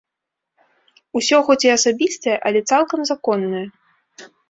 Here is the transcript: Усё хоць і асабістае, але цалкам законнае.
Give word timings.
Усё 1.19 1.37
хоць 1.51 1.59
і 1.67 1.73
асабістае, 1.77 2.37
але 2.51 2.59
цалкам 2.69 2.99
законнае. 3.15 3.65